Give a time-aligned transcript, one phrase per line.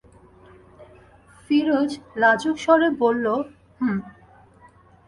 [1.43, 1.91] ফিরোজ
[2.15, 3.25] লাজুক স্বরে বলল,
[3.79, 3.97] হুঁ।